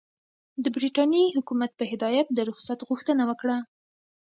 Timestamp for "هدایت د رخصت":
1.91-2.79